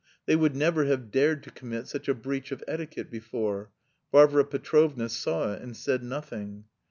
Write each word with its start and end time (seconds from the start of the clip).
They 0.25 0.35
would 0.35 0.55
never 0.55 0.85
have 0.85 1.11
dared 1.11 1.43
to 1.43 1.51
commit 1.51 1.87
such 1.87 2.07
a 2.07 2.15
breach 2.15 2.51
of 2.51 2.63
etiquette 2.67 3.11
before. 3.11 3.69
Varvara 4.11 4.45
Petrovna 4.45 5.09
saw 5.09 5.53
it 5.53 5.61
and 5.61 5.77
said 5.77 6.01
nothing. 6.01 6.63